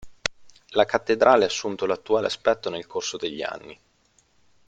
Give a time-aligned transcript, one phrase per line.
[0.69, 3.79] La cattedrale ha assunto l'attuale aspetto nel corso degli anni.